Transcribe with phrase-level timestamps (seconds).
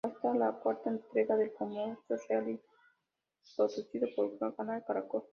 [0.03, 2.59] Esta es la cuarta entrega del famoso reality
[3.55, 5.21] producido por el Canal Caracol.